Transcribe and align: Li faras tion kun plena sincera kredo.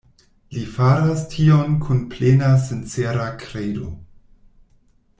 Li 0.53 0.61
faras 0.77 1.21
tion 1.33 1.75
kun 1.85 2.01
plena 2.15 2.49
sincera 2.65 3.31
kredo. 3.47 3.91